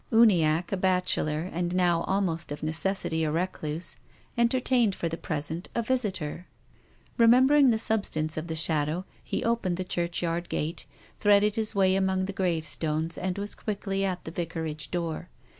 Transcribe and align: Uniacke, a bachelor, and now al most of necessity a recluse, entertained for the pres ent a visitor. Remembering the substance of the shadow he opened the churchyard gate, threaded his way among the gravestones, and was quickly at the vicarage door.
Uniacke, 0.11 0.71
a 0.71 0.77
bachelor, 0.77 1.47
and 1.53 1.75
now 1.75 2.03
al 2.07 2.21
most 2.21 2.51
of 2.51 2.63
necessity 2.63 3.23
a 3.23 3.31
recluse, 3.31 3.97
entertained 4.35 4.95
for 4.95 5.07
the 5.07 5.15
pres 5.15 5.51
ent 5.51 5.69
a 5.75 5.83
visitor. 5.83 6.47
Remembering 7.19 7.69
the 7.69 7.77
substance 7.77 8.35
of 8.35 8.47
the 8.47 8.55
shadow 8.55 9.05
he 9.23 9.43
opened 9.43 9.77
the 9.77 9.83
churchyard 9.83 10.49
gate, 10.49 10.87
threaded 11.19 11.55
his 11.55 11.75
way 11.75 11.95
among 11.95 12.25
the 12.25 12.33
gravestones, 12.33 13.15
and 13.15 13.37
was 13.37 13.53
quickly 13.53 14.03
at 14.03 14.23
the 14.23 14.31
vicarage 14.31 14.89
door. 14.89 15.29